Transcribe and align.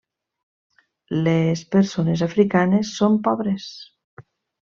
Les 1.27 1.61
persones 1.75 2.25
africanes 2.29 2.93
són 3.01 3.19
pobres. 3.29 3.67